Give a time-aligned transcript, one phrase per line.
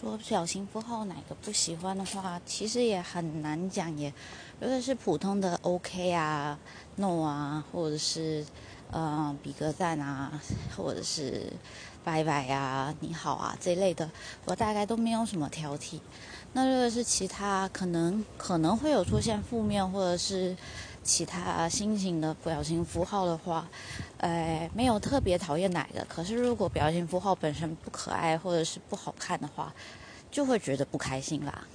[0.00, 4.12] 说表情符号哪个不喜欢的话，其实也很难讲也。
[4.60, 6.56] 如果是普通的 OK 啊、
[6.94, 8.46] No 啊，或者是
[8.90, 10.40] 呃比个赞啊，
[10.76, 11.52] 或者是
[12.04, 14.10] 拜拜啊、你好啊这一类的，
[14.44, 16.00] 我大概都没有什么挑剔。
[16.54, 20.56] 那如果是其他可能可能会有出现负面或者是
[21.02, 23.68] 其他心情的表情符号的话，
[24.16, 26.04] 呃，没有特别讨厌哪个。
[26.08, 29.72] 可是如果表情符号本身不可爱或者是不好看的话，
[30.30, 31.66] 就会觉得不开心啦。